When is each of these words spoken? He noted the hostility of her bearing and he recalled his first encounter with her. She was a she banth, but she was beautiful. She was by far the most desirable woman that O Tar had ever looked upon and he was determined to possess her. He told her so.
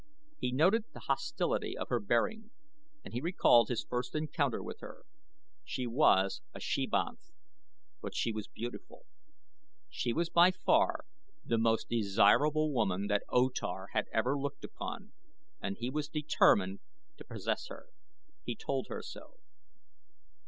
He 0.39 0.51
noted 0.51 0.85
the 0.93 1.01
hostility 1.01 1.77
of 1.77 1.89
her 1.89 1.99
bearing 1.99 2.49
and 3.05 3.13
he 3.13 3.21
recalled 3.21 3.69
his 3.69 3.83
first 3.83 4.15
encounter 4.15 4.63
with 4.63 4.79
her. 4.79 5.03
She 5.63 5.85
was 5.85 6.41
a 6.55 6.59
she 6.59 6.87
banth, 6.87 7.29
but 8.01 8.15
she 8.15 8.31
was 8.31 8.47
beautiful. 8.47 9.05
She 9.91 10.11
was 10.11 10.27
by 10.31 10.49
far 10.49 11.05
the 11.45 11.59
most 11.59 11.87
desirable 11.87 12.73
woman 12.73 13.05
that 13.09 13.21
O 13.29 13.49
Tar 13.49 13.89
had 13.93 14.05
ever 14.11 14.35
looked 14.35 14.63
upon 14.63 15.11
and 15.61 15.77
he 15.77 15.91
was 15.91 16.09
determined 16.09 16.79
to 17.17 17.23
possess 17.23 17.67
her. 17.67 17.85
He 18.43 18.55
told 18.55 18.87
her 18.89 19.03
so. 19.03 19.35